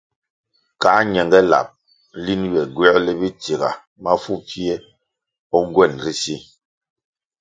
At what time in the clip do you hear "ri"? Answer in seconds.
6.03-6.13